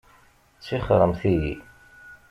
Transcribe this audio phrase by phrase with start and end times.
[0.63, 1.53] Tixxṛemt-iyi!